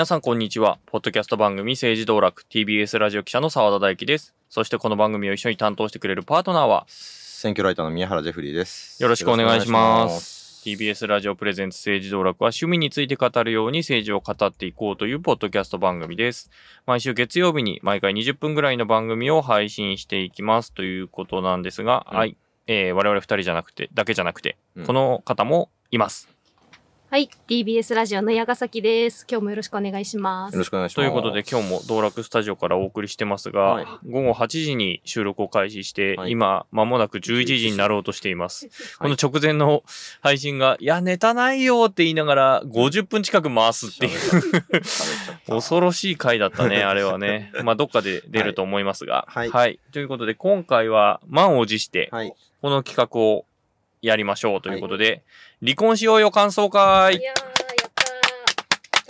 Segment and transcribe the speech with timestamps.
[0.00, 0.78] 皆さんこんにちは。
[0.86, 4.34] ポッドキャスト番組政治道楽 TBS ラジオ記者の澤田大樹です。
[4.48, 9.02] そしてこの番組を一緒に担当してくれるパートナーは選挙ライターの宮原ジェフリーです。
[9.02, 10.62] よろしくお願いします。
[10.64, 16.48] TBS ラジオプレゼンツ政治道楽は趣味について語るように政治を語っていこうというポッドキャスト番組です。
[16.86, 22.38] 毎週月曜日に毎回20分ぐらいの番組を配信していきますということなんですが、うんはい。
[22.68, 26.29] えー我々二人じゃなくて、だけじゃなくて、うんこの方もいます。
[27.12, 29.26] はい、TBS ラジオの矢ヶ崎です。
[29.28, 30.52] 今日もよろしくお願いします。
[30.52, 30.94] よろしくお願いします。
[30.94, 38.68] ということで今日も道楽スタジオからお送りしてますが、はい午後8時に収録を開始して、はい今間もなく11時になろうとしています。
[39.00, 39.82] この直前の
[40.20, 44.20] 配信が、いや、ネタないよって言いながら50分近く回すっていう、
[45.48, 47.50] 恐ろしい回だったね、 あれはね。
[47.64, 49.26] まあ、どっかで出ると思いますが。
[49.28, 52.32] はいということで、今回は満を持して、はい。
[52.62, 53.46] この企画を
[54.02, 55.22] やりましょうということで、
[55.62, 58.04] 離婚しようよ感想会いやー、やった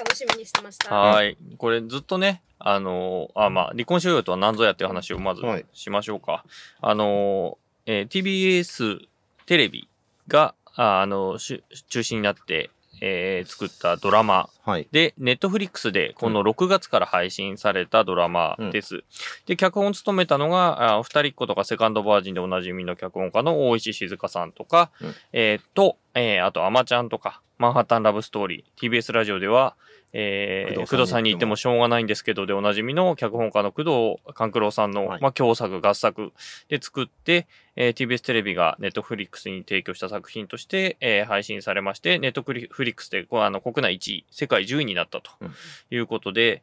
[0.02, 0.04] ー。
[0.04, 0.94] 楽しみにしてました。
[0.94, 1.36] はい。
[1.58, 6.44] これずっとね、あのーあ、まあ、離婚しようよとは何ぞやっていう話をまずはいしましょうか。
[6.80, 9.00] あのーえー TBS
[9.46, 9.88] テレビ
[10.28, 12.70] が、あ、あのし中心になって、
[13.00, 14.88] えー作ったドラマはい。
[14.92, 19.04] で、ネットフリックスでこの6月から配信されたドラマです。
[19.46, 29.76] で、脚本を務めたのが、あ二人っ子とかセカンドバージンでおなじみの脚本家の大石静香さんとか、うんえーと、えーあと、アマちゃんとか、マンハッタンラブストーリー、TBS ラジオでは、
[30.12, 33.84] えー、工藤さんに言ってもしょうがないんですけど、でおなじみの脚本家の工
[34.18, 35.20] 藤官九郎さんの、はい。
[35.20, 36.32] まあ、共作、合作
[36.68, 45.54] で作って、えー TBS テレビがネットフリックスに提供した作品として、えー配信されまして、ネットフリックスであの国内1位、世界10位になったとうん。
[45.90, 46.62] いうことで、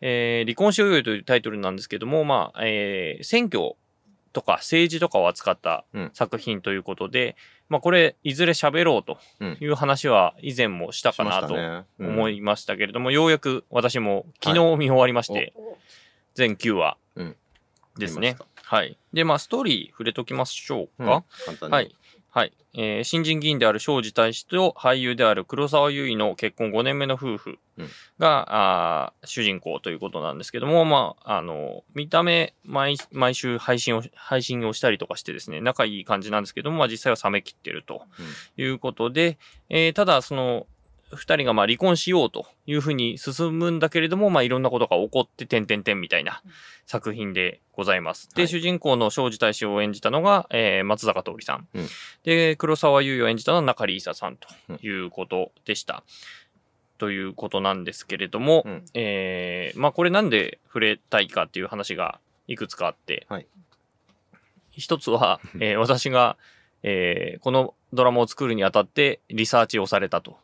[0.00, 3.74] えー離婚しようよというタイトルなんですけども、まあ、えー選挙
[4.32, 6.10] とか政治とかを扱ったうん。
[6.14, 7.36] 作品ということで、
[7.68, 9.58] まあ、これ、いずれ喋ろうとうん。
[9.60, 11.56] いう話は以前もしたかなと。
[11.98, 15.76] 思いましたけれども、ようやく私も昨日見終わりまして、お
[16.34, 17.36] 全9話うん
[17.98, 18.36] ですね。
[18.62, 18.96] はい。
[19.12, 21.24] で、まあ、ストーリー触れときましょううんか。
[21.68, 21.94] はい。。
[22.38, 22.52] はい。
[22.74, 27.88] えー新人議員である庄司大使と俳優である黒沢優衣の結婚5年目の夫婦うん
[28.20, 28.46] が、
[29.06, 38.02] あー主人公ということなんですけども、まあ、あの、見た目毎、毎週配信を、配信をしたりとかしてですね、仲いい感じなんですけども、まあ、実際は冷め切ってると
[38.56, 39.36] いうことで、
[39.68, 40.68] えーただ、その、
[41.14, 46.42] 二人がまあ離婚しようというふうに進むんだけれども、まあいろんなことが起こって、点々点みたいな
[46.86, 48.28] 作品でございます。
[48.34, 51.68] で、はい主人公の庄司大使を演じたのが、えー松坂桃李さん。
[51.74, 51.88] うん
[52.24, 54.48] で、黒沢優衣を演じたのは中里依紗さんと
[54.82, 56.02] いうことでした。
[56.98, 63.46] ということなんですけれども、うんえーまあこれなんで触れたいかっていう話がいくつかあって、はい
[64.70, 66.36] 一つは、 えー私が、
[66.82, 70.36] えーこのドラマを作るにあたってリサーチをされたと。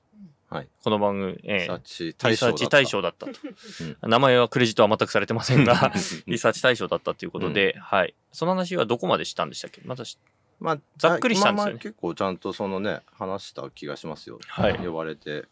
[0.54, 0.69] はい。
[0.84, 2.59] この番組、えーリサーチリ対象だった。
[2.59, 3.32] サーチ対象だったと。
[4.06, 5.92] 名前はクレジットは全くされてませんが、
[6.28, 8.15] リサーチ対象だったということで、はい。
[8.31, 9.82] その話はどこまでしたんでしたっけ？
[9.84, 10.16] まだし、
[10.60, 14.38] まあ、ざっくりしたんですよねまあまあ結構ちゃんとそのね、話した気がしますよ。
[14.47, 15.47] はい呼ばれて。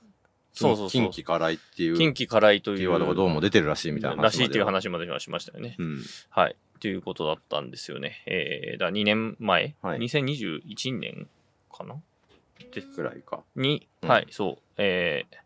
[0.52, 1.96] そうそうそう近畿辛いっていう。
[1.96, 2.76] 近畿辛いという。
[2.76, 4.64] キーワードがどうも出てるらしいみたいな話らしいという。
[4.64, 5.74] 話まではしましたよね。
[5.80, 6.04] うん。
[6.30, 6.54] はい。
[6.78, 8.22] ということだったんですよね。
[8.26, 11.28] えー、だ2年前、はい2021年
[11.72, 11.96] かな？
[12.64, 13.42] くらいか。
[13.56, 15.36] に、うんはい、そう、えー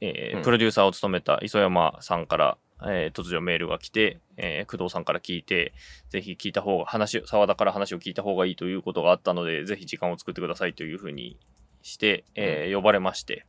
[0.00, 5.72] えーうんプロデューサーを務めた磯山さんから、えー突如メールが来て、えー工藤さんから聞いて、
[6.10, 11.36] ぜひ聞いた方が、話、沢田から話を聞いた方がいいということがあったので、ぜひ時間を作ってくださいというふうに
[11.82, 13.46] して、えー呼ばれまして、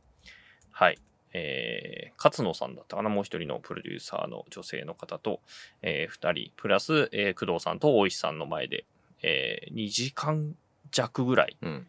[0.70, 0.98] はい。
[1.32, 5.40] えー勝野さんだったかな、もう一人のプロデューサーの女性の方と、
[5.82, 8.84] えー二人、プラス、えー工藤さんと大石さんの前で、
[9.22, 10.54] え2時間
[10.92, 11.88] 弱ぐらいうん。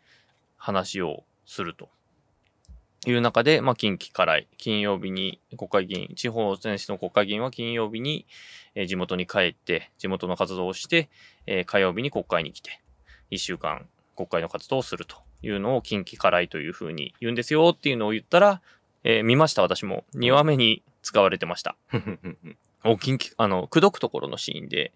[0.65, 1.89] 話をすると。
[3.07, 8.25] いう中で、まあ、近畿からい、金曜日に国会議員、地方選出の国会議員は金曜日に、
[8.73, 11.07] えー地元に帰って、地元の活動をして、
[11.45, 12.81] えー火曜日に国会に来て、
[13.29, 13.85] 1週間
[14.15, 18.61] 国会の活動をするというのを近畿からいというふうに言うんですよっていうのを言ったら、
[19.03, 20.03] えー見ました私も。
[20.15, 21.75] 2話目に使われてました。
[22.83, 24.93] お近畿、あの、口説くところのシーンで、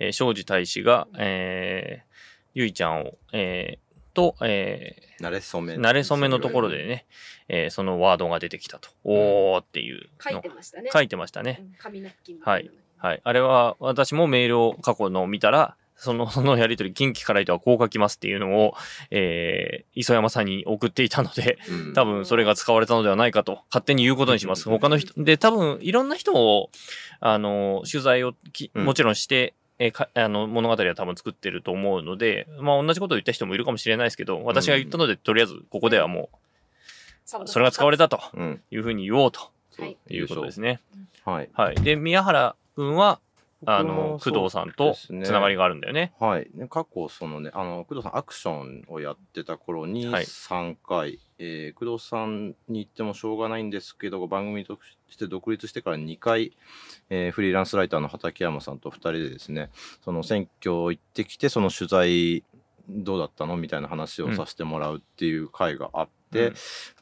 [0.00, 2.12] えー庄司大使が、えー
[2.54, 5.74] ゆいちゃんを、えーと、えー慣れ初め。
[5.74, 7.06] 慣れ初めのところでね、
[7.48, 8.90] えーそのワードが出てきたと。
[9.04, 10.90] おーっていう書いのてましたね。
[10.92, 11.58] 書いてましたね。
[11.60, 12.70] うん紙ナプキンみたい。
[12.98, 13.20] はい。
[13.24, 18.74] あれは私もメールを過去の見たら、その、 そのやりとり、近畿からいとはこう書きますっていうのを、
[19.10, 24.68] えー、磯山さんに送っていたので、うん多分それが使われたのではないかと、勝手に言うことにします。
[24.68, 26.70] 他の人、で、多分いろんな人を、
[27.20, 28.34] あの、取材を
[28.74, 38.62] もちろんして、えーかあの物語は多分作ってると思うので、まあ同じことを言った人もいるかもしれないですけど、私が言ったので、とりあえずここではもう、それが使われたとうん。
[38.70, 39.50] いうふうに言おうと
[39.80, 40.80] いいうことですね。
[41.24, 41.48] はい。
[41.52, 41.76] はい。
[41.76, 43.18] で、宮原君は、
[43.66, 46.12] あの、工藤さんとつながりがあるんだよね。
[46.18, 50.24] はい、ね、過去そのねあの工藤さんアクションをやってた頃にはい。
[50.24, 54.78] 3回、えー工藤さんに行ってもしょうがないんですけど番組と
[55.08, 56.52] して独立してから2回、
[57.10, 59.70] えーフリーランスライターの畠山さんと2人でですね
[60.02, 62.44] その選挙行ってきてその取材
[62.88, 66.54] どうだったのみたいな話をさせてもらうっていう回があって、うん。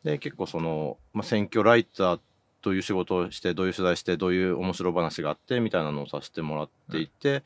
[0.05, 2.21] で結構その、まあ、選挙ライター
[2.63, 7.43] という仕事をしてどういう取材してどういう面白話があってみたいなのをさせてもらっていて、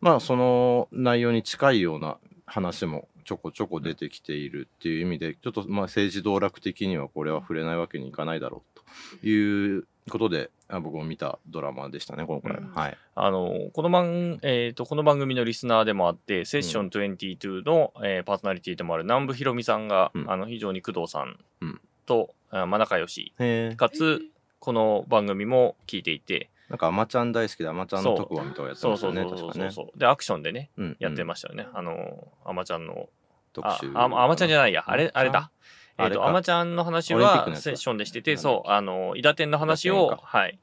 [0.00, 8.80] まあその内容に近いような話もちょこちょこ出てきているっていう意味でちょっとまあ政治道楽的にはこれは触れないわけにいかないだろう
[9.20, 12.52] ということであ僕も見たドラマでしたね今回。
[12.52, 12.72] は、うん。
[12.72, 12.98] はい。
[13.14, 20.30] あの、この番、えっ、と、この番組のリスナーでもあって、セッション22の、えーパーソナリティでもある南部ひろみさんが、うん。
[20.30, 21.80] あの、非常に工藤さんうん。
[22.04, 23.32] と、あまあ、仲良し、
[23.76, 24.22] かつ、
[24.58, 28.96] この番組も聞いていて、なんかあまちゃん大好きであまちゃんの特番とかやってそう。
[28.96, 29.90] そうましたね確かね。
[29.96, 31.68] で、アクションでね、うんやってましたよね。
[31.72, 33.08] あの、あまちゃんの、
[33.52, 35.50] 特集あああまちゃんじゃないや、あれ、あれだ。
[35.92, 36.26] えっ、と、あれか。
[36.28, 40.58] あまちゃんの話はセッションでしてて、そう、あの、伊達天の話伊をはい、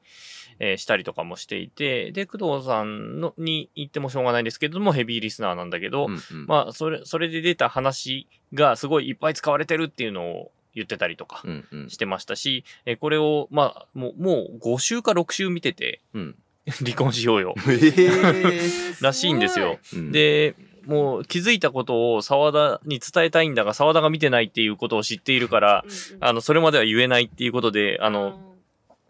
[0.60, 6.46] えーしたりとかもしていて、で、工藤さんのに行ってもしょうがないんですけれども、ヘビーリスナーなんだけど、うんうん。
[6.46, 11.90] まあ、それ、それで出た話がすごいいっぱい使われてるっていうのを言ってたりとかうんうん。
[11.90, 16.36] してましたし、えーこれを、まあ、もう、もう5週か6週見てて、うん。
[16.84, 17.54] 離婚しようよ。
[17.68, 19.04] えー。
[19.04, 19.78] らしいんですよ。
[19.92, 20.12] うん。
[20.12, 20.54] で、
[20.86, 25.84] もう気づいたことを沢田に伝えたいんだが、沢田が見てないっていうことを知っているから、
[26.20, 28.53] あの、それまでは言えないっていうことで、あの、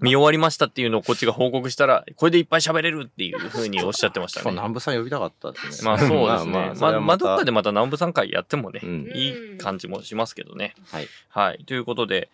[0.00, 4.56] 見終わりましたっていうのをこっちが報告したら、これでいっぱい喋れるっていうふうにおっしゃってましたそうね。
[4.56, 5.86] 南部さん呼びたかったですね。
[5.90, 6.72] まあそうですね。
[6.80, 10.74] まあ、まあ、どっかでまた南部さん会やってもね、うんいい感じもしますけどね。
[10.90, 11.08] はい。
[11.28, 11.64] はい。
[11.64, 12.28] ということで、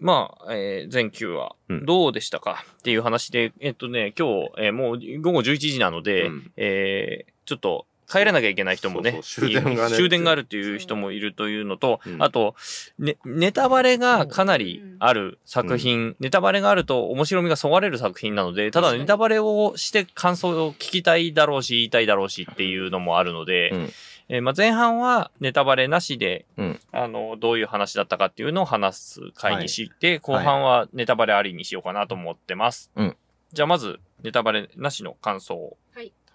[0.00, 12.22] まあ、えー全9話うんどうでしたかっていう話で、えっとね、今日、えーもう午後11時なので、うんえーちょっと帰らなきゃいけない人もね、そうそう終電がね終電があるっていう人もいるというのと、うん。
[12.22, 12.54] あと、
[12.98, 23.92] ね、ネタバレがかなりある作品、ネタバレがあると面白みがそがれる作品なので、ただネタバレをして感想を聞きたいだろうし、言いたいだろうしっていうのもあるので、うん。
[24.28, 26.80] えーまあ、前半はネタバレなしで、うん。
[26.92, 32.90] あの、どういう話だったかっていうのを話す回にして、後半はネタバレありにしようかなと思ってます。
[32.96, 33.16] うん。
[33.52, 35.76] じゃあまず、ネタバレなしの感想を。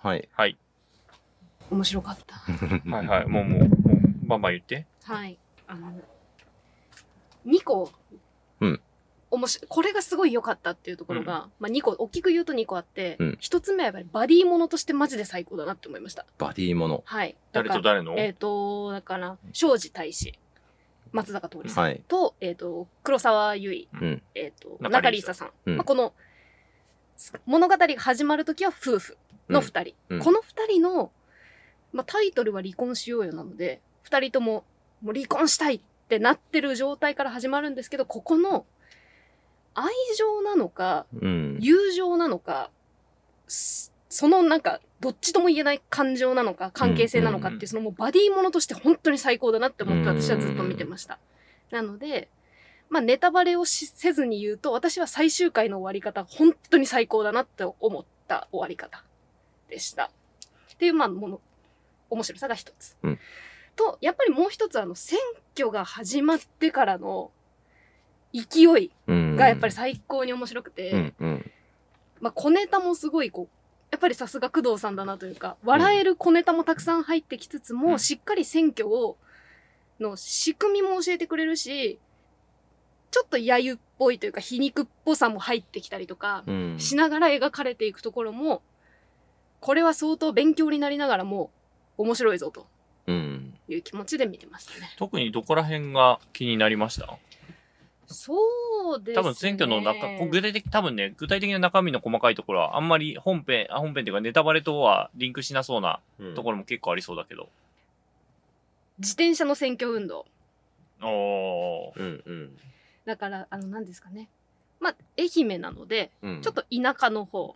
[0.02, 0.30] はい。
[0.36, 0.58] はい。
[1.72, 2.36] 面白かった。
[2.36, 3.28] はいはい。
[3.30, 3.70] もう、もう、もう、
[4.28, 4.86] バンバン言って。
[5.04, 5.38] はい。
[5.68, 5.94] あの、
[7.46, 7.92] 2個、
[8.62, 8.82] うん
[9.30, 16.26] おもしこれがすごい良かったっていうところが、まあ2個、大きく言うと2個あって、うん1つ目はやっぱりバディものとしてマジで最高だなって思いました。
[16.38, 17.04] バディもの。
[17.06, 17.36] はい。
[17.52, 20.34] 誰と誰の、えっ、と、だから、庄司大使、
[21.12, 22.02] 松坂桃李さんはい。
[22.08, 24.24] と、えっ、と、黒沢結衣、うん。
[24.34, 25.52] えっ、と、中里依紗中里依紗さん。
[25.66, 26.14] うんまあ、この、
[27.46, 29.18] 物語が始まるときは夫婦
[29.50, 29.96] の二人。
[30.10, 31.12] うんこの二人の、
[31.94, 34.66] まあ、タイトルは離婚しようよなので、二人とも、
[35.02, 38.66] もう離婚したいってなってる状態から始まるんですけど、ここの、
[39.74, 41.58] 愛情なのか、うん。
[41.60, 42.72] 友情なのか、
[43.48, 51.20] すそのなんか、どっちとも言えない感情なのか、関係性なのかっていう、うんそのもうバディものとして本当に最高だなって思ってうん私はずっと見てました。
[51.70, 52.30] なので、
[52.90, 59.04] まあネタバレをしせずに言うと、私は最終回の終わり方、本当に最高だなって思った終わり方
[59.70, 60.06] でした。
[60.06, 61.42] っていう、まあ、もの、
[62.10, 62.98] 面白さが一つ。
[63.04, 63.20] うん
[63.78, 65.20] と、やっぱりもう一つ、あの、選
[65.56, 67.32] 挙が始まってからの
[68.34, 69.36] 勢いうん。
[69.38, 71.14] がやっぱり最高に面白くて、うん。
[71.20, 71.52] うん。
[72.20, 73.48] まあ、小ネタもすごいこう、
[73.92, 79.18] やっぱりさすが工藤さんだなというか、笑える小ネタもたくさん入ってきつつも、うんしっかり選挙を、
[80.00, 82.00] の仕組みも教えてくれるし、
[83.10, 86.76] ちょっと揶揄っぽいというか皮肉っぽさも入ってきたりとか、うん。
[86.80, 88.62] しながら描かれていくところも、
[89.60, 91.52] これは相当勉強になりながらも
[91.98, 92.68] 面白いぞと
[93.08, 93.54] うん。
[93.68, 94.90] いう気持ちで見てましたね。
[94.98, 97.18] 特にどこら辺が気になりました？
[98.08, 99.16] そうですね。
[99.16, 106.00] 多分選挙の中、こう具体的、多分ね、具体的な中身の細かいところは、あんまり本編、あ本編っていうかネタバレとはリンクしなそうな
[106.36, 107.50] ところも結構ありそうだけど。
[109.00, 110.26] 自転車の選挙運動。
[111.02, 112.00] おー。
[112.00, 112.24] うん。
[112.26, 112.58] うん。
[113.06, 114.30] だから、あの、何ですかね。
[114.80, 116.42] まあ、愛媛なので、うん。
[116.42, 117.56] ちょっと田舎の方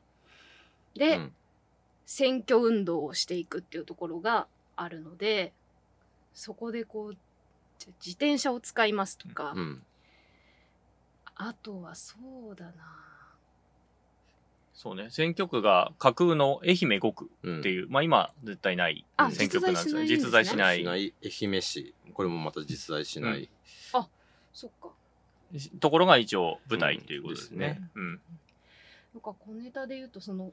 [0.95, 1.31] でうん
[2.13, 5.53] 選挙運動をしていくっていうところがあるので、
[6.34, 7.18] そこでこう、
[8.06, 9.82] 自転車を使いますとか、うん。
[11.36, 12.18] あとはそ
[12.51, 12.74] うだな
[14.74, 15.08] そうね。
[15.10, 17.60] 選挙区が架空の愛媛5区うん。
[17.62, 20.08] っていう、まあ今絶対ないあ選挙区なんですよね。
[20.08, 20.80] 実在しない。
[20.80, 21.96] しない愛媛市。
[22.13, 23.50] これもまた実在しない。
[24.51, 24.89] そっか。
[25.80, 27.56] ところが一応舞台っていうことですね。
[27.56, 28.10] うんですねうん。
[29.13, 30.51] なんか小ネタで言うとその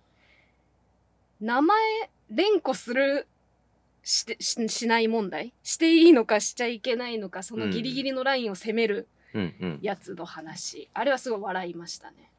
[1.40, 1.78] 名前
[2.30, 3.26] 連呼する
[4.02, 5.52] してししない問題？
[5.62, 9.78] していいのかしちゃいけないのかそのギリギリのラインを攻めるうんうん。
[9.82, 12.30] やつの話、あれはすごい笑いましたね、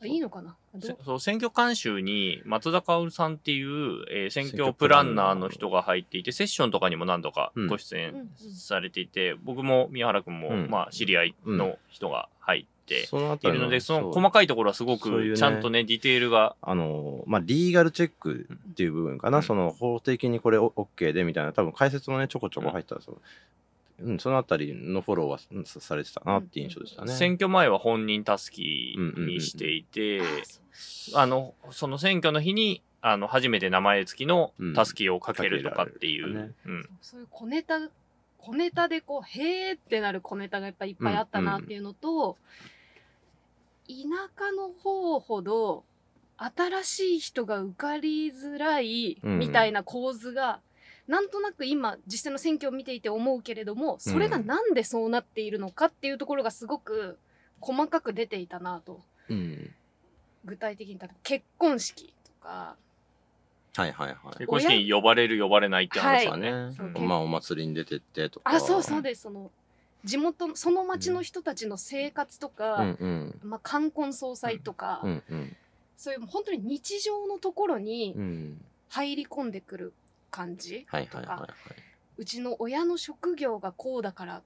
[0.00, 0.56] はい、いいのかな？
[1.04, 5.50] そう選挙監修に松田薫さんっていう、えー選挙プランナーの。
[5.50, 8.02] 人が入っていてセッションとかにも何度かご出うん。
[8.02, 10.70] 演されていて、僕も宮原君も、うん。
[10.70, 19.42] まあ、知り合いの人が入ってそのあたりいるので、その細かいところはすごくちゃんとねディテールがあのまあ、リーガルチェックっていう部分かな、うん。
[19.44, 23.18] その法的にこれオ OK でみたいな、多分解説もね、ちょこちょこ入ったら、その
[24.02, 27.12] うん、そのあたりのフォローはうんさされてたなっていう印象でしたね。
[27.12, 30.22] 選挙前は本人たすきにしていて、
[31.14, 36.54] あのその選挙の日にあの初めて名前付きのたすきをかけるとかっていう、
[37.02, 37.78] そういう小ネタ
[38.38, 42.38] 小ネタでこうへーってなる小ネタがやっぱいっぱいあったなっていうのと、
[43.90, 45.84] 田舎の方ほど
[46.36, 50.60] 新しい人が受かりづらいみたいな構図が、
[51.06, 57.18] なんとなく今実際の選挙を見ていて思うけれどもそれがなんでそうなっているのかっていうところがすごく
[57.60, 59.00] 細かく出ていたなと。
[59.28, 59.74] うん、
[60.44, 62.76] 具体的に例えば結婚式とか。
[63.76, 64.16] はいはいはい。
[64.38, 64.46] 結。
[64.46, 66.40] 婚式に呼ばれる呼ばれないって話ははい。
[66.40, 68.50] ね、ねそう、まあお祭りに出てってとか。
[68.50, 69.22] あそうそうです。
[69.22, 69.50] その
[70.04, 72.96] 地元その町の人たちの生活とか、うん。
[73.00, 75.56] うんまあ、冠婚葬祭とか、うんうん。
[75.96, 79.92] そういう本当に日常のところにうん入り込んでくる
[80.30, 81.48] 感じ、はいはいはいは
[82.16, 84.42] うちの親の職業がこうだから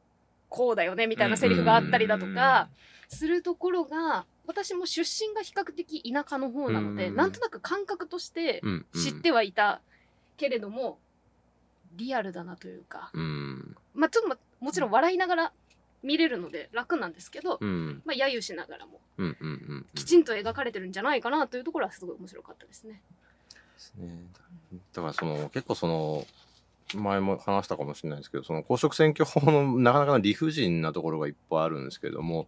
[0.48, 2.68] こうだよねみたいなセリフがあったりだとか
[3.08, 8.62] するところが私も出身が比較的田舎の方なので、うんなんとなく感覚として
[8.94, 9.80] 知ってはいた
[10.36, 10.98] けれども、
[11.96, 13.76] リアルだなというか、うん。
[13.94, 15.52] まあ、ちょっとまもちろん笑いながら
[16.02, 23.00] 見れるので楽なんですけど、うんまあ、揶揄しながらもうんうんうんきちんと描かれてるんじゃないかなというところはすごい面白かったですね。
[23.50, 24.08] ですね。
[24.92, 26.26] だからその結構その
[26.94, 32.46] 前も話したかもしれないですけどその公職選挙法のなかなかの理不尽なところがいっぱいあるんですけども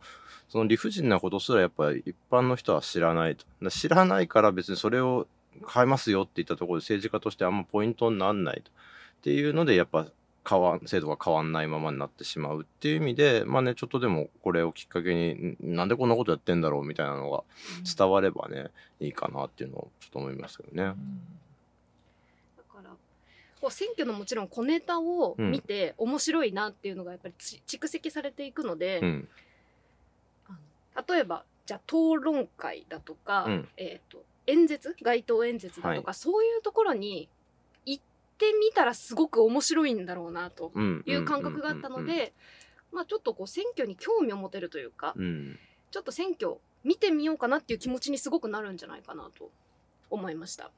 [0.49, 5.27] その理不尽なことすらやっぱり一般の人は知らないとだ知らないから別にそれを
[5.73, 8.75] 変えますよって言ったところで政治家としてあんまポイントにならないとっ
[9.23, 10.07] ていうのでやっぱ
[10.49, 17.43] 変わん制度が変わんないままになってしまうっていう意味でまあねちょっとでもこれをきっかけにんなんでこんなことやってんだろうみたいなのが
[17.97, 18.69] 伝わればね
[19.01, 20.95] いいかなっていうのをちょっと思いますけどね。
[22.57, 22.91] だから
[23.61, 29.29] こう選挙のもちろん小ネタを見て面白いなっていうのがやっぱりつ蓄積されていくので、うん。
[31.09, 33.69] 例えばじゃあ討論会だとか、うん。
[33.77, 34.95] えー、と演説？
[35.03, 37.29] 街頭演説だとか、そういうところに行
[38.37, 41.03] ってみたらすごく面白いんだろうなとうん。
[41.07, 42.35] いう感覚があったので、
[42.93, 45.59] まあちょっとこう選挙に興味を持てるというか、うん。
[45.91, 49.51] ちょっと選挙見てみようかなっていう気持ちにすごくなるんじゃないかなと
[50.11, 50.71] 思いました。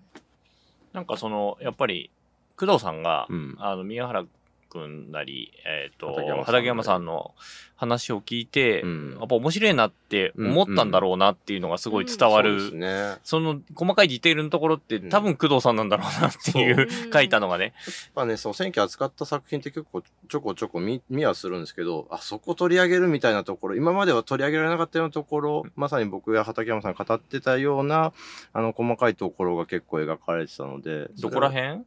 [0.93, 2.11] なんかそのやっぱり
[2.57, 3.57] 工藤さんが、うん。
[3.59, 4.25] あの宮原
[4.71, 7.35] 君なり、えー、と畠山さん畠山さんの
[7.79, 9.17] 話を聞いて、うん。
[9.19, 13.17] やっぱ面白いなって思ったんだろうなっていうのがすごい伝わる、そうですね。
[13.23, 15.09] その細かいディテールのところってうん。
[15.09, 17.13] 多分工藤さんなんだろうなっていう、そう。
[17.13, 17.65] 書いたのがね。
[17.67, 17.75] やっ
[18.17, 28.13] ぱね、その選挙扱った作品って結構ちょこちょこ見見はするんですけど、あそこ取り上げるみたいなところ、今までは取り上げられなかったようなところ、まさに僕や畠山さんが語ってたような、
[28.53, 31.85] あの、細かいところが結構描かれてたので、どこらん辺？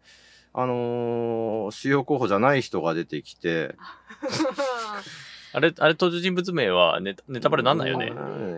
[0.54, 3.76] あのー主要候補じゃない人が出てきて、
[5.54, 8.14] あれ、あれ登場人物名はネタネタバレなんないよね。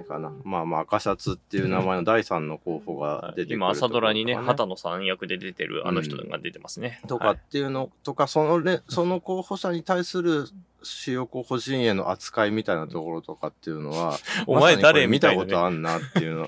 [0.07, 0.31] かな。
[0.43, 7.01] まあまあ、赤シャツっていう名前の第三の候補が出てくる今、朝ドラにね、畑野さん役で出てるあの人が出てますね。
[7.07, 10.45] とかはいっていうの、とか、そのね、その候補者に対する
[10.83, 16.47] 主要候補陣営の扱いみたいなところとかっていうのは、 お前誰見たことあんなっていうの、う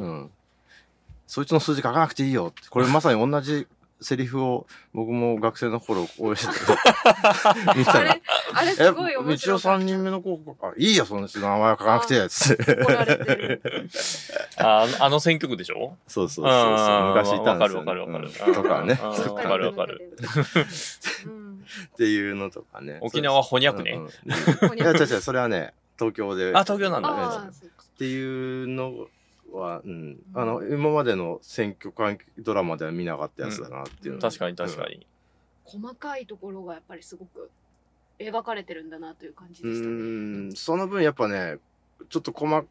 [0.00, 0.30] うんん。
[1.26, 2.68] そいつの数字書かなくていいよって。
[2.68, 3.66] これまさに同じ
[4.00, 6.52] セリフを僕も学生の頃応援して。
[7.76, 8.10] 見たら。
[8.10, 8.20] あれ、
[8.54, 9.68] あれすごい面え、道白かった。
[9.70, 10.72] 夫三人目の候補か。
[10.76, 12.58] いいよ、その人の名前は書かなくて、つ。
[14.58, 15.96] ああの選挙区でしょ？
[16.06, 18.46] そうそうそう昔いたんですよ、わかるわかるわかる。
[18.46, 18.54] うん。
[18.54, 18.98] とかね。
[19.02, 20.12] わかるわかる。
[21.26, 21.48] うん
[21.94, 22.98] っていうのとかね。
[23.02, 23.92] 沖縄翻訳ね。
[23.92, 24.78] うんうん。
[24.78, 26.52] いや、違う違う、それはね、東京で。
[26.54, 27.10] あ東京なんだ。
[27.10, 29.08] っていうの
[29.52, 35.06] は、うん、あの、今までの選挙関係ドラマでは見なかったやつだなっていうの、確かに確かに。
[35.64, 37.50] 細かいところがやっぱりすごく
[38.18, 39.92] 描かれてるんだなという感じうでしたね。
[39.92, 41.58] ん、その分やっぱね、
[42.08, 42.66] ちょっと細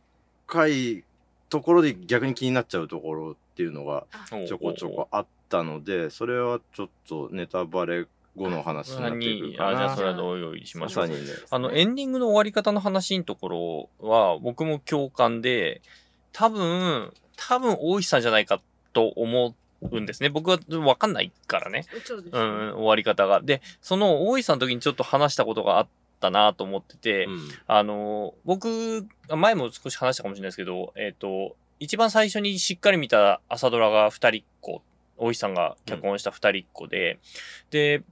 [0.45, 1.03] かい
[1.49, 4.05] ところで逆に気になっちゃうところっていうのが
[4.47, 8.07] ちょこちょこあったので、それはちょっとネタバレ
[8.37, 9.69] 後の話になってくかな。
[9.69, 11.09] あじゃあそれは同用意しましょう。
[11.49, 15.81] あの、エンディングの終わり方の話のところは、僕も共感で、
[16.37, 18.61] 多分、多分、大石さんじゃないか
[18.93, 20.29] と思うんですね。
[20.29, 21.85] 僕はわかんないからね。
[22.05, 23.41] そうですねうん、終わり方が。
[23.41, 25.87] で、その大石さんの時にちょっと話したことがあっ
[26.19, 34.83] たなと思ってて、うんあの、僕、前も少し話したかもしれないですけど、えっ、と、一番最初にしっかり見た朝ドラが二人っ子、
[35.17, 37.17] 大石さんが脚本した二人っ子で、
[37.71, 38.03] で、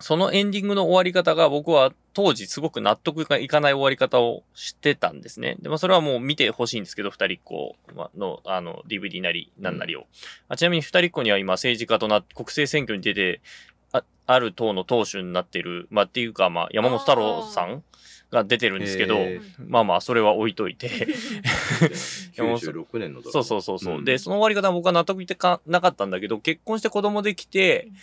[0.00, 5.56] そのエンディングの終わり方が僕は当時すごく納得がいかない終わり方をしてたんですね。
[5.60, 7.76] でもそれはもう見てほしいんですけど、二人っ子
[8.16, 10.06] のあの DVD なりなんなりを。
[10.48, 13.40] あちなみに二人っ子には今政治家となって国政選挙に出て、
[13.92, 17.82] あある党の党首になってる、まあっていうか、まあ山本太郎さん
[18.30, 20.88] が出てるんですけど、へまあまあそれは置いといて。
[22.36, 24.00] 96年のそうそうそうそう。
[24.00, 27.94] んで、その終わり方は僕は納得いってかなかったんだけど、結婚して子供できてうん、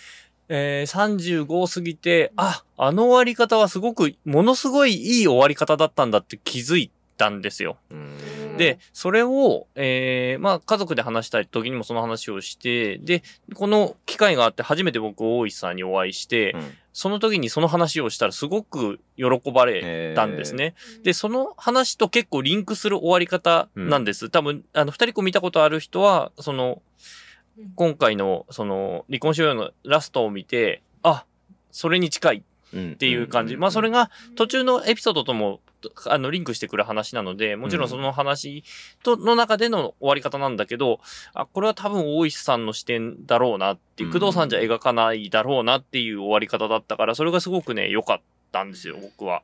[0.50, 7.78] えー、35を過ぎて、あ、あの終わり方はすごく、ものすごいいい終わり方だったんだって気づいたんですよ。
[7.92, 8.18] うん
[8.58, 13.24] で、それを、えー、まあ、家族で話したい時にもその話をして、で、
[13.54, 20.74] この機会があって初めて僕、大石さんにお会いして、うんその時にその話をしたらすごく喜ばれたんですね。
[21.04, 24.32] で、その話と結構リンクする終わり方なんです。
[24.32, 27.27] 多分、あの、二人子見たことある人は、その、うん
[27.76, 31.26] 今回の、その、離婚しようよのラストを見て、あ、
[31.72, 32.92] それに近いうん。
[32.94, 33.58] っていう感じ。
[33.58, 35.62] まあ、それが途中のエピソードとも、
[36.06, 38.64] あの、リンクしてくる話なので、もちろんその話
[39.04, 41.00] と、の中での終わり方なんだけど、
[41.34, 44.14] あ、これは多分大石さんの視点だろうなっていう、うん。
[44.14, 48.22] 工藤さんじゃ描かないだろうなっていう終わり方だったから、それがすごくね、良かっ
[48.52, 49.44] たんですよ、僕は。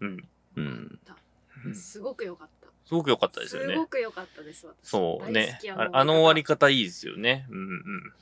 [0.00, 0.28] うん。
[0.56, 0.98] うん。
[1.74, 2.61] すごく良かった。
[2.92, 3.86] すごく良かったですよねすご。
[3.86, 4.66] く良かったです。
[4.66, 5.58] 私そうね。
[5.74, 7.46] ああの終わり方いいですよね。
[7.50, 8.12] うんうん。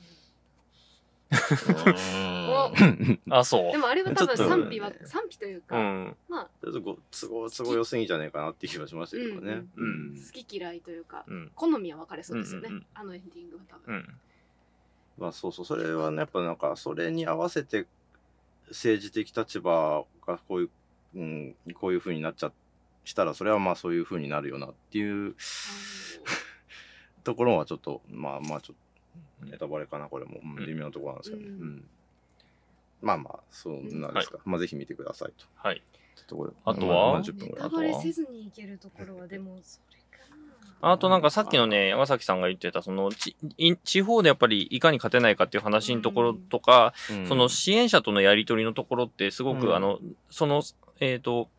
[3.29, 3.77] あ、そうで。
[3.77, 6.17] もあれは多分賛否は、賛否というか、うん。
[6.29, 9.65] まあ、ちょっとご都合都合良すぎじゃないかなっていう気がしましたけどね。
[9.75, 11.51] うんうん好き嫌いというか、うん。
[11.53, 12.67] 好みは分かれそうですよね。
[12.69, 13.95] うんうんうんあのエンディングは多分。
[13.95, 14.19] うん。
[15.17, 17.87] まあそうそうそれはねやっぱなんかそれに合わせて
[18.69, 20.69] 政治的立場がこういう、
[21.15, 22.53] うん、こういう風になっちゃ
[23.03, 25.35] したらそれはまあそういう風になるよなっていう
[27.23, 28.75] ところはちょっとまあまあちょっ
[29.41, 30.65] とネタバレかなこれも、うんうん。
[30.65, 31.45] 微妙なところなんですよね。
[31.47, 31.51] うん。
[31.51, 31.83] うん。
[33.01, 35.45] まあまあそうなんですか、まあぜひ見てくださいと。
[35.55, 35.81] はい。
[36.31, 37.13] とこあとは？
[37.13, 37.63] まあ10分ぐらい。
[37.65, 40.29] ネタバレせずにいけるところは、でも、それか
[40.81, 40.93] な。
[40.93, 47.27] あとなんかさっきのね、山崎さんが言ってた、その、ちい地方でやっぱりいかに勝てないかっていう話のところとか、うん。
[47.27, 49.75] その支援者とのやりとりのところってすごく、うん。
[49.75, 50.63] あの、その、
[50.99, 51.49] えっ、と、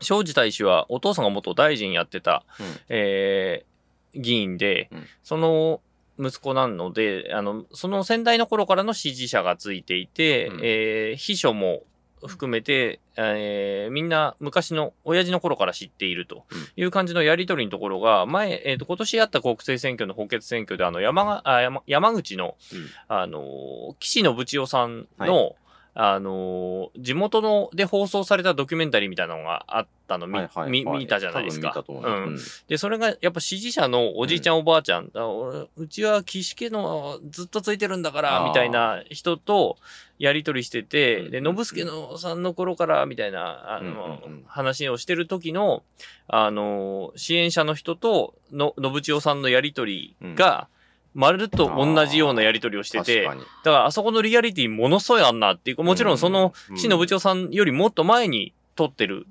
[0.00, 2.44] 庄司大使はお父さんが元大臣やってた、
[2.88, 3.70] えー
[4.12, 5.06] 議員で、うん。
[5.22, 5.80] その
[6.18, 10.60] 息子なので、あの、その先代の頃からの支持者がついていて、うん。
[10.62, 11.82] えー秘書も
[12.26, 16.44] 含めて、えーみんな昔の親父の頃から知っていると
[16.76, 22.86] いう感じのやりとりのところが、前、えっ、と、今年あった国政選挙の補欠選挙で、あの、山が、あ山山口の、うん。
[23.08, 25.54] あの、岸信千代さんの、
[25.94, 30.70] あの、地元ので放送されたドキュメンタリーみたいなのがあったの、みはいはいはい。
[30.70, 31.72] み見たじゃないですか。
[31.74, 32.64] 多分見たと思います。
[32.68, 39.76] で、それがやっぱ支持者のおじいちゃん、おばあちゃん、あ俺うちは岸家のずっとついてるんだから、みたいな人と
[40.18, 44.44] やりとりしてて、で、うん信助のさんの頃から、みたいな、あの、うんうんうん。
[44.46, 45.82] 話をしてる時の、
[46.28, 50.68] あの、支援者の人との、信千代さんのやりとりが、
[51.14, 59.26] まるっと同じようなやりとりをしてて、だからあそこのリアリティものすごいあんなっていうか、もちろんその、信千代さんよりもっと前に撮ってる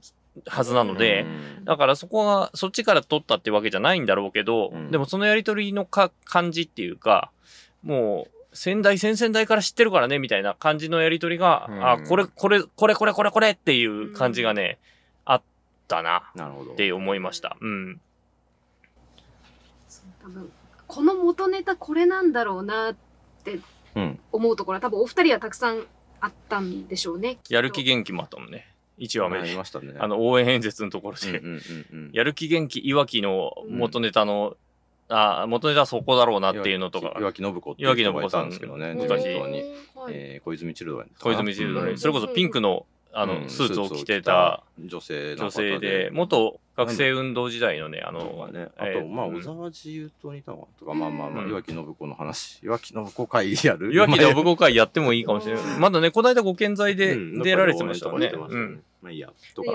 [0.48, 1.26] はずなので、
[1.58, 1.66] うん。
[1.66, 4.92] だからそこは、そっちから取ったってわけじゃないんだろうけど、うん。
[4.92, 7.32] でもそのやりとりのか感じっていうか、
[7.84, 11.90] もう、先代、先々代から知ってるからね、みたいな感じのやりとりが、うん。
[11.90, 14.80] あ、これ、これ、これ、これ、これ、これっていう感じがね、
[15.26, 15.42] あっ
[15.88, 16.24] たな。
[16.74, 17.58] って思いました。
[17.60, 18.02] うん。
[20.90, 22.96] この元ネタこれなんだろうなっ
[23.44, 23.60] て
[23.96, 24.20] うん。
[24.32, 25.86] 思うところは多分お二人はたくさん
[26.20, 27.38] あったんでしょうね。
[27.48, 28.68] やる気元気もあったもんね。
[28.98, 29.44] 1話目で。
[29.44, 29.94] ありましたね。
[30.00, 31.40] あの、応援演説のところで。
[31.40, 31.60] うんうんうん
[31.92, 34.58] うん、 やる気元気、いわきの元ネタの、
[35.10, 37.16] あ、元ネタはそこだろうなっていうのとか。
[37.20, 39.26] 岩木信子ってい岩木信う人さんたんですけどね、昔
[40.10, 41.12] えー小泉チルドレン。
[41.20, 49.36] 小泉チルドレン、うんそれこそピンクの、あの、うんスーツを着てた女性の女方性で、元学生運動時代のね、ああのの、ね、あと、えーまあ、うん。
[49.36, 51.50] 小沢自由党にいたのかとか、まあまあまあ、うん。
[51.50, 53.94] 岩木信子の話、岩木信子会やる？
[53.94, 55.64] 岩木の信子会やってもいいかもしれない。
[55.80, 58.32] まだね、この間ご健在でうん出られてましたね。
[59.02, 59.72] まあいいや、とか。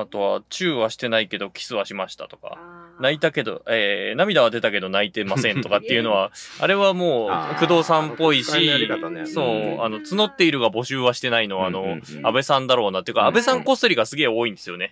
[0.00, 2.54] あとは、チューはしてないけど、キスはしましたとか。
[2.56, 9.84] あ泣いたけど、えー、涙は出たけど泣いてませんとかっていうのは、 あれはもう、工藤さんっぽいしそうう、ん。
[9.84, 13.26] あの、募っているが募集はしてないのは、あの、安倍さんだろうなっていうか、うん。
[13.28, 14.90] 安倍さんこっそりがすげえ多いんですよね。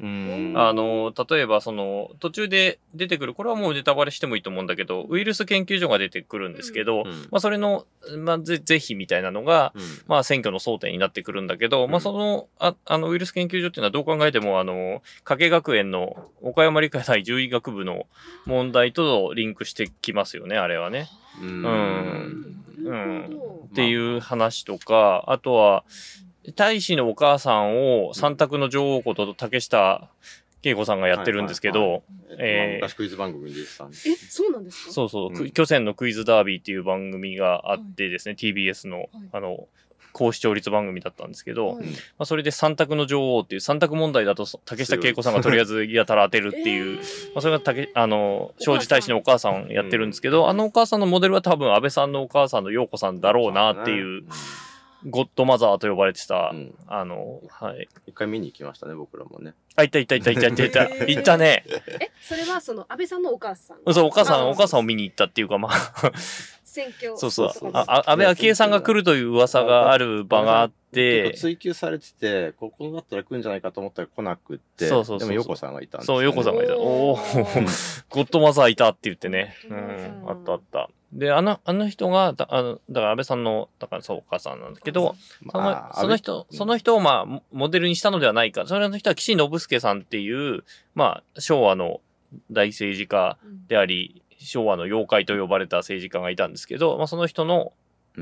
[0.56, 7.84] あの、例えばその、途中で出てくる、これはもうネタバレしてもいいと思うんだけど、ウイルス研究所が出てくるんですけど、うんまあそれの、
[8.16, 18.06] まあぜ、是非みたいなのが、うんまあ選挙の争点になってくるんだけど、うんまあその、ああの、ウイルス研究所っていうのはどう考えても、あの、加計学園の岡山理科大獣医学部の
[18.46, 21.10] 問題とリンクしてきますよね、あれはね。
[21.42, 23.40] うんうん
[23.70, 25.84] っていう話とか、あとは、
[26.54, 30.08] 大使のお母さんを三択の女王こと竹下
[30.62, 34.92] 恵子さんがやってるんですけど、はいはいえーえー、昔クイズ番組に出てたんでえ、そうなんですか？
[34.92, 35.34] そうそう、うん。
[35.34, 39.68] く巨泉のクイズダービーっていう番組があってですね、TBS の、あの、
[40.12, 41.84] 高視聴率番組だったんですけど、はい。
[41.86, 47.02] まあ、それで三択の女王っていう三択問題だと竹下恵子さんがとりあえずやたら当てるっていう、ま
[47.36, 54.24] あ、それが竹あの庄司大使のお母さんやってるんですけど、あのお母さんのモデルは多分安倍さんのお母さんの陽子さんだろうなっていう、
[55.08, 57.88] ゴッドマザーと呼ばれてた、うんあの、はい。
[58.06, 59.54] 一回見に行きましたね、僕らもね。
[59.76, 60.84] あ、いたいたいたいたいたいた。
[60.84, 61.64] へ ーいたね。
[62.00, 66.12] え、それはその安倍さんのお母さんそう、お母さん、お母さんを見に行ったっていうか、まあ、
[66.70, 67.16] 選挙。
[67.16, 67.70] そうそうそう。
[67.74, 76.76] ああ安倍昭恵さんが来るという噂がある場があって結構、追求されてて、ここだったら来るんじゃないかと思ったら来なくって、そうそうそうそうでも横さんがいたんですよそう、ね横さんがいた。
[76.76, 79.56] おおーゴッドマザーいたって言ってね。
[79.68, 80.90] うん、あったあった。
[81.12, 85.16] で、あの、あの人が、だあのだから安倍さんの、だからそう、お母さんなんだけど、
[85.50, 88.66] そのまあその人、安倍その人をまあ、モモデルにしたのではないか。
[88.66, 92.00] それの人は岸信介さんっていう、まあ、昭和の
[92.50, 97.72] 大政治家うんであり、昭和の妖怪と呼ばれた政治家がいたんですけど、まあ、その人の、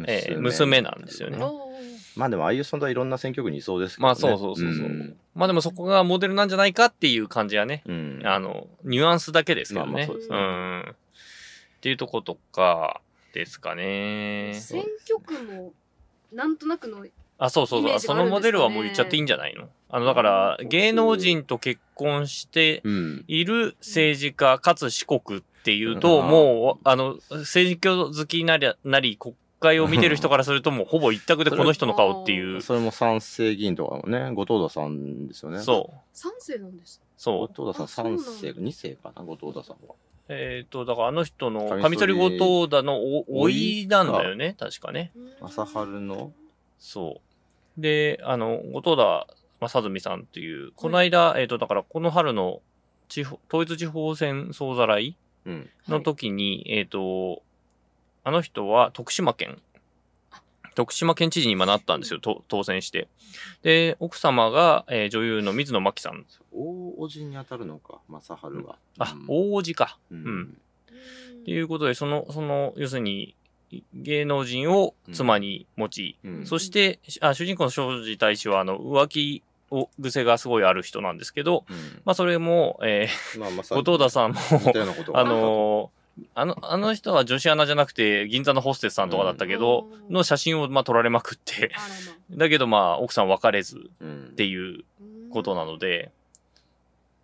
[0.07, 1.39] えー娘なんですよね
[2.19, 4.09] まあでも、ああいう存在いろんな選挙区にいそうですけどね。
[4.09, 4.89] まあそうそうそうそう。
[4.89, 9.93] んまあでもそこがモデルなんじゃないかっていう感じはね、うんあの、ニュアンスだけですけどね。
[9.93, 10.97] まあまあそうですねん。
[11.79, 13.01] っていうとことか
[13.33, 14.55] ですかね。
[14.55, 15.73] 選挙区も、
[16.33, 17.07] なんとなくの、
[17.39, 18.01] あ、そうそうそう。
[18.01, 19.69] そのモデルはもう言っちゃっていいんじゃないの？
[19.91, 23.25] あの、だから、芸能人と結婚してうん。
[23.29, 32.61] いる政治家かつ四国っていうと、うんもう、あの、政治好きなりなり、国会を見てる人からするともうほぼ一択でこの人の顔っていう。
[32.61, 35.61] それも賛成議員とかもね、後藤田さんですよね。
[35.61, 35.99] そう。
[36.13, 37.01] 賛成なんです。
[37.17, 37.49] そう。
[37.55, 39.95] 後藤田さん3あそうなんだ世、2世かな、後藤田さんは。
[40.29, 42.29] えっ、と、だからあの人の、カカミソリリ後
[42.65, 45.13] 藤田のお、おいなんだよね、確かね。
[45.41, 46.33] 朝春の？
[46.79, 47.21] そ
[47.79, 47.81] う。
[47.81, 49.27] で、あの、後藤田
[49.61, 52.61] 正純さんっていう、この間、えっ、と、だからこの春の
[53.09, 55.71] 地方、統一地方選総ざらいうん。
[55.89, 57.43] の時に、えっ、と、
[58.25, 59.63] あの人は徳島県、
[60.79, 63.09] 徳島県知事に今なったんですよ、と当選して。
[63.63, 66.25] で、奥様が、えー女優の水野真紀さん。
[66.53, 68.77] 大叔父に当たるのか、正春は。
[68.97, 69.99] あ、うん大叔父か。
[70.13, 70.57] ううんん。
[71.41, 73.35] っていうことで、その、その、要するに、
[73.93, 84.39] 芸能人を妻に持ち、うんそして、あ主人公の庄司大使は、あの、浮気を癖がすごいある人なんですけど、うんまあ、それも、えまあ、まー、後藤田さんも、
[85.15, 85.98] あのー
[86.35, 91.73] あの、あの人は女子アナじゃなくて、銀座のホステスさんとかだったけど、うんの写真を、まあ、撮られまくって、
[92.31, 94.85] だけど、まあ、奥さん別れずっうんていう
[95.31, 96.11] あことなので、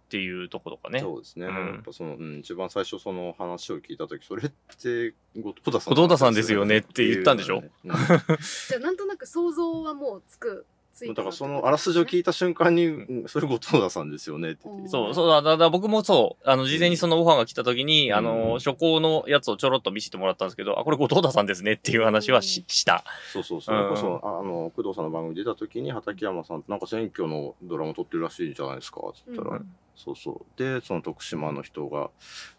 [0.05, 1.01] っていうとことかね。
[1.01, 1.47] そうですね。
[1.47, 5.95] うんやっぱその、うん、一番最初その話を聞いたとき、それって、後藤田さん。
[5.95, 7.59] 後藤田さんですよねって言ったんでしょ？
[7.59, 7.95] っていう
[8.69, 10.67] じゃあなんとなく想像はもうつく。
[11.09, 14.89] だからそのあらすじを聞いた瞬間に、うんそれ後藤田さんですよねって言って。
[14.89, 18.17] そう、そうだ、だだ僕もそう、あの、事前にそのオファーが来た時に、うん。
[18.17, 22.67] あの、初行のやつをちょろっと見せてもらったんですけど、あ、これ後藤田さんですねっていう話はし,、うん。
[22.69, 23.05] した。
[23.33, 23.77] そうそうそう。
[23.77, 23.97] うん。
[23.97, 30.59] それこそ、ああの、工藤さんの番組出た時に、畠山さん、なんか選挙のドラマ撮ってるらしいじゃないですか、つったら、うんそうそう。
[30.59, 32.11] で、その徳島の人が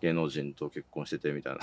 [0.02, 1.60] 芸能人と結婚しててみたいな。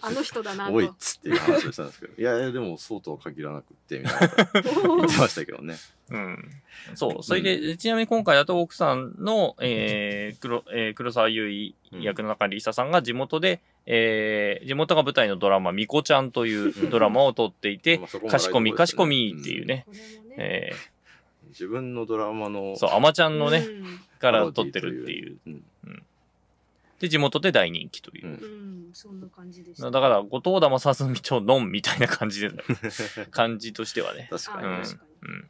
[0.00, 0.74] あの人だなと。
[0.74, 4.28] おいっつっていう話をしたんですけど、いやいや、でもそうとは限らなくって、みたいな
[4.62, 5.76] 言ってましたけどね。
[6.10, 6.50] うん。
[6.94, 7.22] そう。
[7.22, 20.34] それで、ちなみに今回だと奥さんの、えー、黒、えー黒沢優衣役の中にリサさんが地元で、えー、地元が舞台のドラマ、みこちゃんというドラマを撮っていてかしこみ、かしこみっていうね、これもね。
[20.38, 20.72] え
[21.52, 25.38] 自分のドラマのー、そう、あまちゃんのね、うんから撮ってるっていう。
[25.46, 25.62] うん
[27.02, 28.26] で、地元で大人気という。
[28.26, 29.90] うんうん、そんな感じでした。
[29.90, 32.50] だから、後藤田正純とノンみたいな感じで、
[33.32, 34.28] 感じとしてはね。
[34.30, 34.82] あ確かにね。
[34.84, 35.28] 確かに。
[35.28, 35.42] うん。
[35.42, 35.44] き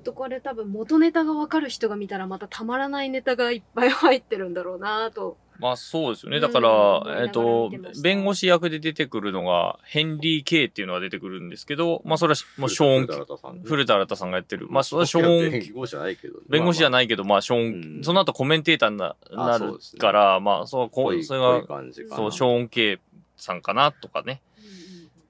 [0.00, 6.40] っとこれ多分元ネタがわかる人が見たらまたたまらないネタがいっぱい入ってるんだろうなとまあそうですよね。
[6.40, 14.66] だから、うんえっ、と見てまし、た弁護士役で出てくるのが、ヘンリー・ケイっていうのが出てくるんですけど、まあそれはもうショーン、古田新太さんね古田新太さんがやってる。
[14.70, 16.38] まあそれはショーン、弁護士じゃないけど。
[16.48, 16.90] 弁護士じゃい。
[16.90, 22.16] ないけど、まあショーン、うんその後コメンテーターになあなるそうですねから、まあそう、こうそれが、感じかな。
[22.16, 22.98] そう、ショーン・ケイ
[23.36, 24.42] さんかなとかね。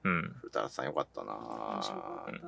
[0.03, 0.35] うんうんうん。
[0.41, 2.47] 古田さんよかったな面白かった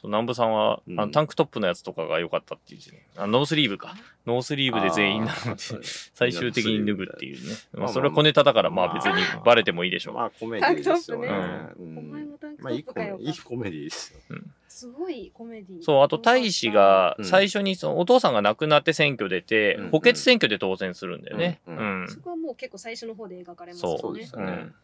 [0.00, 3.06] そう南部さんは、うんあのタンクトップのやつとかが良かったっていうね。
[3.16, 3.96] あノースリーブか。
[4.26, 5.62] ノースリーブで全員なので、
[6.14, 7.54] 最終的に脱ぐっていうね。
[7.72, 10.14] まあそれは小ネタだから、まあ別にバレてもいいでしょう。
[10.14, 11.28] まあコメディですよね。
[11.28, 14.38] タお前もタンクトまあいいコップかよメいいコメディ ですよ。
[14.68, 21.60] すごいコメディそう、あと大使がうん最初にそのお父さんが亡くなって選挙出て、うん補欠選挙で当選するんだよね。
[21.66, 21.72] う。
[21.72, 24.74] うんんそこはもう結構最初の方で描かれますそうよねそうですねうん。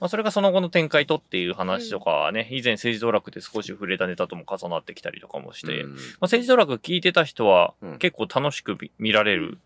[0.00, 9.58] まあ、それがその後の展開とっていう話とかはね、以前政治道楽で少し触れたネタとも重なってきたりとかもして、うんまあ、政治道楽聞いてた人はうん結構楽しく見見られる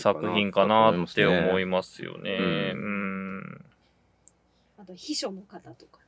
[0.00, 2.30] 作品かなって思いすますよね。
[2.74, 3.64] ううん。
[4.78, 6.04] あと秘書の方とかね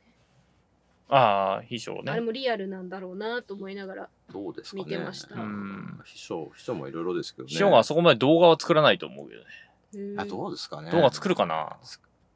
[1.11, 2.03] ああ、秘書ね。
[2.07, 4.85] あれもリアルなんだろうなと思いながらどうですかね。
[4.85, 7.51] 見てましたうん秘書、秘書もいろいろですけどね。
[7.51, 10.15] 秘書がそこまで動画は作らないと思うけどね。
[10.19, 10.91] あ、どうですかね。
[10.91, 11.77] 動画作るかな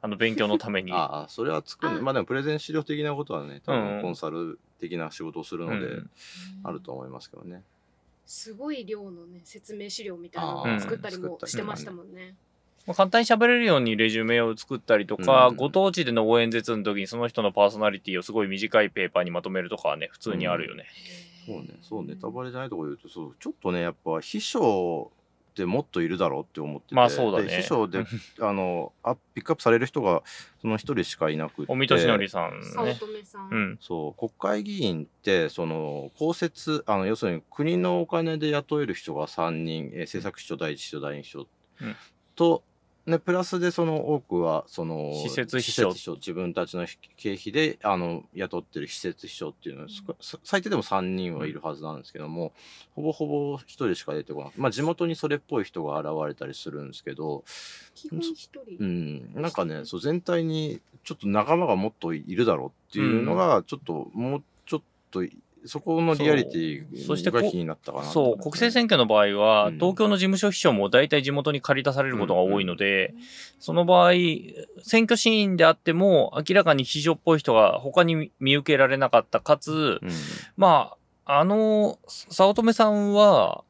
[0.03, 0.91] あの勉強のために。
[0.93, 1.97] ああ、それは作る。
[1.97, 6.09] あまあでもプレゼン資料的なことはね、多うん分コンサル的な仕事をするので、うん
[6.63, 7.63] あると思いますけどね。
[8.25, 12.35] すごい量のね説明資料みたいなのを作ったりもしてましたもんね。
[12.85, 20.85] まあ簡単に喋れるようにレジュメを作ったりとか、うんご当地での応援説の時にその人のパーソナリティをすごい短いペーパーにまとめるとかはね、普通にあるよね。
[21.45, 25.11] そうね、そう、ネタバレじゃないところで言うと、そう、ちょっとね、やっぱ秘書
[25.53, 26.95] ってもっといるだろうって思ってて。
[26.95, 28.05] まあそうだねで秘書で、
[28.41, 30.23] あの、あピックアップされる人が、
[30.59, 31.71] その一人しかいなくて。
[31.71, 32.91] おみとしのりさん早ね。
[32.99, 33.49] 乙女さん。
[33.51, 33.77] うん。
[33.79, 41.95] そう国会議員ってその公設あの要するに国のお金で雇える人が3人、えー政策秘書第一秘書第二秘書、うん
[42.35, 42.63] と、
[43.05, 45.91] ね、プラスでその多くはその施設秘書。
[46.15, 46.85] 自分たちの
[47.17, 49.87] 経費であの雇ってる施設秘書っていうのは、
[50.21, 52.53] す最低でも3人はいるはずなんですけども、
[52.95, 54.53] ほぼほぼ1人しか出てこない。
[54.55, 57.43] まあ地元にそれっぽい人が現れたりするんですけど、
[57.93, 58.77] 基本一人。
[58.79, 65.23] うん、なんかね、そう全体にちょっと仲間がもっといるだろうっていうのが、ちょっと、もうちょっと、
[65.65, 68.11] そこのリアリティが気になったかなと。
[68.11, 69.75] そう、国政選挙の場合は、うん。
[69.75, 73.13] 東京の事務所秘書も大体地元に借り出されることが多いので、
[73.59, 74.11] その場合、
[74.81, 80.09] 選挙シーンであっても、明らかに秘書っぽい人が他に見受けられなかった、かつ、うん。
[80.57, 80.95] ま
[81.25, 83.63] あ、あの、早乙女さんは、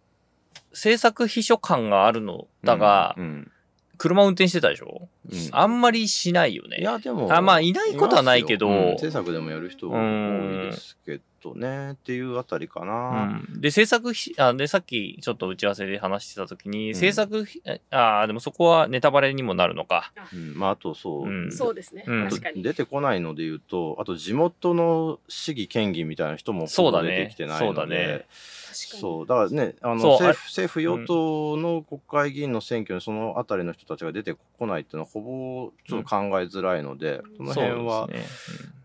[0.71, 3.51] 政策秘書官があるのだが、うん。
[3.99, 5.07] 車運転してたでしょ？
[5.31, 5.49] うん。
[5.51, 6.77] あんまりしないよね。
[6.79, 8.67] いや、でも、あまあいないことはないけど。
[8.67, 8.89] ますよ。
[8.89, 8.97] うん。
[8.97, 13.25] 制作でもやる人多いですけどね、っていうあたりかうな。
[13.25, 20.11] ん、で、制作費、あ、で、さっきちょっと打ち合わせで話してた時に、ん制作費、あ、でもそこはネタバレにもなるのか。
[20.33, 22.03] うんまあ、あとそう、うんそうですね。
[22.07, 22.63] うん確かに。
[22.63, 28.25] 出てこないので言うと、あと地元の市議、県議みたいな人もそうだね出てきてないので、そうだね
[28.73, 29.01] 確かに。
[29.01, 38.25] そうだからねあの政府政府与党の国会議員の選挙にそのあたりの人たちが出てこないっていうのはほぼちょっと考えづらいので、うんその辺はね。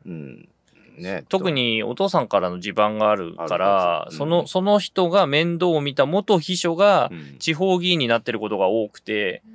[0.07, 0.49] うん
[0.98, 4.16] ね特にお父さんからの地盤があるからうん。
[4.16, 7.38] その、その人が面倒を見た元秘書がうん。
[7.38, 9.54] 地方議員になってることが多くて、うん。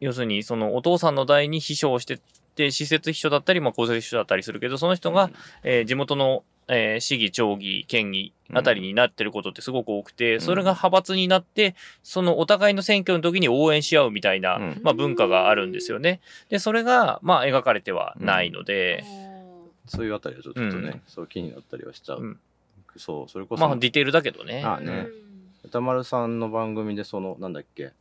[0.00, 2.18] 要するにそのお父さんの代に秘書をして
[2.54, 5.30] て、施設秘書だったり、まあ公設秘書だったりするけど、その人が、
[5.62, 10.40] えー地元の、えー市議、町議、県議あたりになってることってすごく多くて、ん。
[10.40, 14.80] それが派閥になって、そのお互いの選挙の時に応援し合うみたいな、うん。
[14.82, 16.20] まあ文化があるんですよね。
[16.48, 19.04] で、それが、まあ描かれてはないので、
[19.90, 21.02] そういうあたりはちょっとね、うん。
[21.06, 22.40] そう気になったりはしちゃう、うん。
[22.96, 24.62] そうそれこそ、まあディテールだけどね。
[24.64, 25.08] あね。
[25.64, 27.92] 歌丸さんの番組でそのなんだっけ。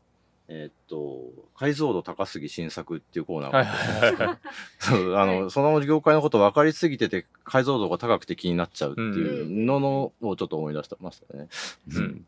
[0.51, 4.37] えーっと解像度高すぎ新作っていうコーナーがはいはいはいはい。
[4.79, 11.49] そうあの、その業界のこと分かりすぎてて解像度が高くて気になっちゃうっていうののをちょっと思い出してましたね。
[11.95, 12.25] うん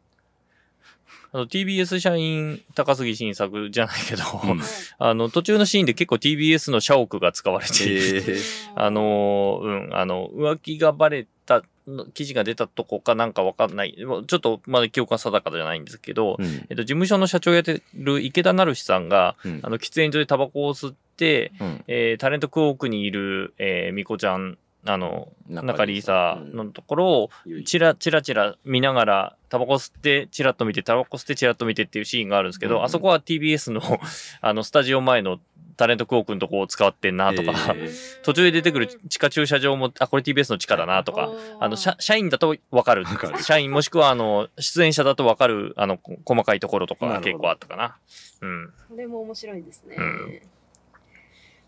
[1.33, 4.61] あの TBS 社員高杉晋作じゃないけど、うん
[4.99, 8.17] あの途中のシーンで結構 TBS の社屋が使われている。
[8.17, 8.41] えー
[8.75, 13.95] あのーうん、あの、浮気がバレたの記事が出たとこかなんかわかんない。
[13.97, 27.29] ちょっとまだ記憶が定かじゃないんですけど、うんえっと、事務所の社長やってる池田成さんが、うんあの、喫煙所でタバコを吸って、うんえータレントクォークにいる、えー、みこちゃん、あの、中里さうんのところを、
[27.65, 33.81] チラチラチラ見ながら、タバコ吸って、チラッと見て、タバコ吸って、チラッと見てっていうシーンがあるんですけど、うんあそこは TBS の、
[34.41, 35.39] あの、スタジオ前の
[35.77, 37.89] タレントクオークのとこを使ってんなとか、え
[38.23, 43.03] 途中で出てくる地下駐車場も、あ、これ TBS の地下だなとか、あの、社社員だとわかる。
[43.03, 43.43] わかる。
[43.43, 47.97] 社員もしくは、あの、出演者だとわかる、あの、こ細かいところとか結構あったかな。
[48.41, 48.73] うん。
[48.89, 49.95] それも面白いですね。
[49.97, 50.41] うん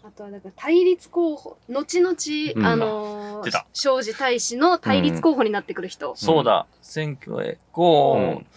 [0.05, 2.15] あとはだから対立候補後々、
[2.55, 2.65] うん。
[2.65, 8.47] あのー庄司大使の対立候補になってくる人、そうだ、選挙へ、こう、うん。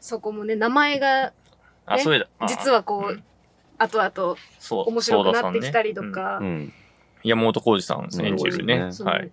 [0.00, 1.32] そこもね名前が
[1.86, 2.26] あ、ねそうだ。
[2.38, 3.22] あ実はこう、うん。
[3.78, 5.90] 後々そう、面白くなってきたり。
[5.90, 6.72] りとか、うん
[7.22, 8.90] 山本浩二さん演じるね。
[9.00, 9.30] はい。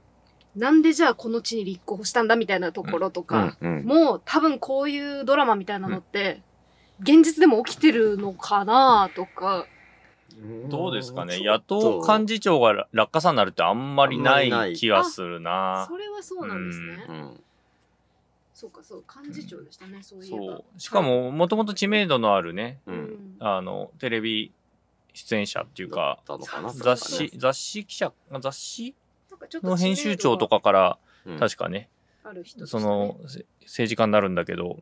[0.55, 3.83] なんでじゃあこの地に立候補したんだみたいなところとか、うん。
[3.83, 6.41] もう多分こういうドラマみたいなのって、
[7.01, 9.65] 現実でも起きてるのかなとか、
[10.69, 11.43] どうですかね。
[11.43, 14.75] 野党幹事長が落下さになるってあんまりないい。
[14.75, 15.85] 気がするな。
[15.89, 17.05] それはそうなんですね。
[17.07, 17.43] うん。
[18.53, 20.37] そうかそう、幹事長でしたね、そういえば。
[20.37, 20.79] そう。
[20.79, 22.97] しかも、もともと知名度のあるね、ううん。
[22.99, 24.53] ん、あの、テレビ
[25.13, 28.95] 出演者っていうか、だったのかな雑誌、雑誌記者、雑誌？
[29.63, 31.39] の編集長とかかから、うん。
[31.39, 31.89] 確かね
[32.65, 34.77] その、せ政治家になるんだけど、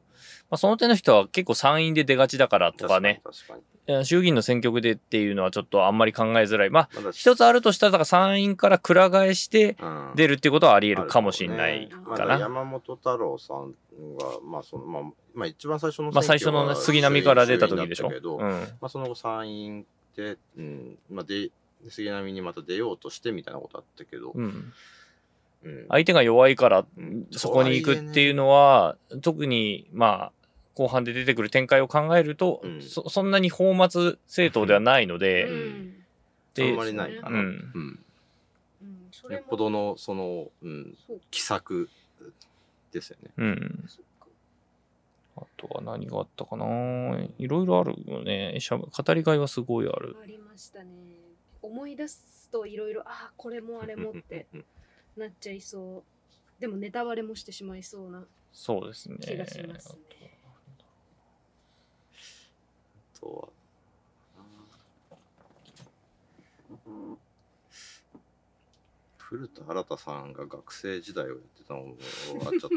[0.50, 6.70] まあ、その点の人は結構参院で出がちだからとかね、確かにいや衆議院の選挙区でっていうのはちょっとあんまり考えづらい。
[6.70, 12.38] まあ、一つあるとしたら、だから参院からくら替えしてうん出るっていうことはあり得るかもしれないかな。
[12.38, 13.72] だ山本太郎さん
[14.18, 18.10] が、まあそのまあまあ、一番最初のまあ最初のね杉並から出た時でしょ。
[18.10, 18.50] うん。
[18.50, 21.50] まあ、その後参院で,、うんまあ、で
[21.88, 24.72] 杉並にまた出ようとしてみたいなことあったけど、うん。
[25.64, 30.32] うん相手が弱いからうんそこに行くっていうのは、特にまあ、
[30.76, 35.96] 後半で出てくる展開を考えると、うんそそんなに放末政党ではないので、うん
[36.54, 37.46] であんまりないかな、うん。
[37.46, 38.00] うんうん
[39.12, 40.96] それもよっぽどのその、うん
[41.32, 41.90] 奇策
[42.92, 43.32] ですよね。
[43.38, 43.90] うん。
[45.36, 46.66] あとは何があったかな
[47.38, 48.58] いろいろあるよね。
[48.60, 50.16] しゃ語りがいはすごいある。
[50.22, 50.90] ありましたね。
[51.62, 54.48] 思い出すといろいろ、ああ、これもあれもって
[55.16, 56.04] なっちゃいそ
[56.58, 56.62] う。
[56.62, 59.18] でもネタバレもしてしまいそうなそうですね。
[59.22, 60.40] 気がしますね。
[63.16, 63.60] あとは
[69.18, 71.96] 古田新太さんが学生時代をやってたのも
[72.26, 72.70] 終わっちゃっ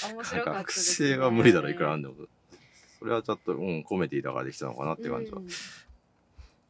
[0.00, 1.08] た、 面白かった学です、ね。
[1.16, 2.14] 生は無理だろいくらなんでも
[2.98, 5.48] それはちょっと、うん、コメディだからできたのかなって感じは、うん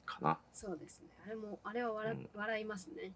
[0.05, 1.09] かなっそうですね。
[1.27, 3.13] あれも、あれは笑,、うん笑いますね。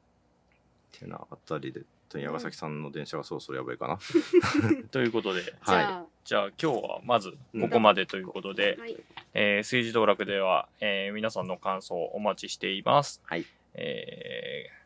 [0.93, 1.83] てなあたりで
[2.19, 3.99] 矢崎さんの電車がそろそろやばいかな、
[4.91, 8.97] ということで、じはいゃじゃあ今日はまずここまでということで、あ、はい。
[9.35, 13.23] えー政治道楽では、えー皆さんの感想をお待ちしています。
[13.25, 14.80] はいえー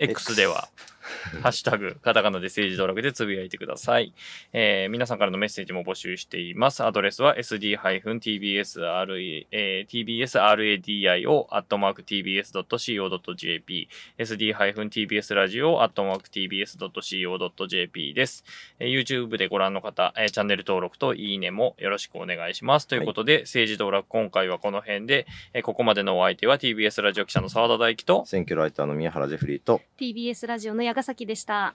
[0.00, 0.68] X では、
[1.42, 4.12] ハッシュタグ、カタカナで政治道楽でつぶやいてください。
[4.52, 6.82] えー皆さんからのメッセージも募集しています。
[6.84, 18.44] アドレスは sd-tbsradio、えー tbsradio、アットマーク tbs.co.jp、sd-tbsradio、アットマーク tbs.co.jp です。
[18.78, 22.86] えー YouTube でご覧の方、えーチャンネル登録といいねもよろしくお願いします。
[22.86, 31.74] ということで、政治道楽今回はこの辺で、えーここまでのお相手は TBS ラジオ記者の澤田大樹と、選挙ライターの宮原ジェフリーと TBS ラジオの矢ヶ崎でした。